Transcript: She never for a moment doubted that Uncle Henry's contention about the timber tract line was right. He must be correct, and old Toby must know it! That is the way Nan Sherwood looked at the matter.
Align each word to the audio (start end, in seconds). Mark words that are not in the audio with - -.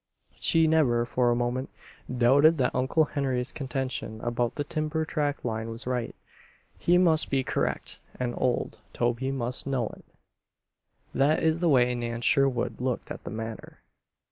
She 0.39 0.65
never 0.65 1.05
for 1.05 1.29
a 1.29 1.35
moment 1.35 1.69
doubted 2.11 2.57
that 2.57 2.73
Uncle 2.73 3.05
Henry's 3.05 3.51
contention 3.51 4.19
about 4.21 4.55
the 4.55 4.63
timber 4.63 5.05
tract 5.05 5.45
line 5.45 5.69
was 5.69 5.85
right. 5.85 6.15
He 6.79 6.97
must 6.97 7.29
be 7.29 7.43
correct, 7.43 7.99
and 8.19 8.33
old 8.35 8.79
Toby 8.93 9.31
must 9.31 9.67
know 9.67 9.89
it! 9.95 10.05
That 11.13 11.43
is 11.43 11.59
the 11.59 11.69
way 11.69 11.93
Nan 11.93 12.21
Sherwood 12.21 12.81
looked 12.81 13.11
at 13.11 13.23
the 13.25 13.29
matter. 13.29 13.83